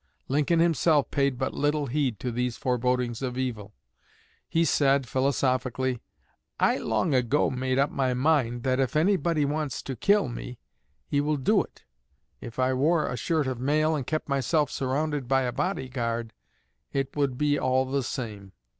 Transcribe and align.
Lincoln 0.27 0.59
himself 0.59 1.11
paid 1.11 1.37
but 1.37 1.53
little 1.53 1.85
heed 1.85 2.19
to 2.21 2.31
these 2.31 2.57
forebodings 2.57 3.21
of 3.21 3.37
evil. 3.37 3.75
He 4.49 4.65
said, 4.65 5.07
philosophically: 5.07 5.99
"I 6.59 6.77
long 6.77 7.13
ago 7.13 7.51
made 7.51 7.77
up 7.77 7.91
my 7.91 8.15
mind 8.15 8.63
that 8.63 8.79
if 8.79 8.95
anybody 8.95 9.45
wants 9.45 9.83
to 9.83 9.95
kill 9.95 10.27
me, 10.27 10.57
he 11.05 11.21
will 11.21 11.37
do 11.37 11.61
it. 11.61 11.83
If 12.39 12.57
I 12.57 12.73
wore 12.73 13.05
a 13.07 13.15
shirt 13.15 13.45
of 13.45 13.59
mail 13.59 13.95
and 13.95 14.07
kept 14.07 14.27
myself 14.27 14.71
surrounded 14.71 15.27
by 15.27 15.43
a 15.43 15.51
bodyguard, 15.51 16.33
it 16.91 17.15
would 17.15 17.37
be 17.37 17.59
all 17.59 17.85
the 17.85 18.01
same. 18.01 18.53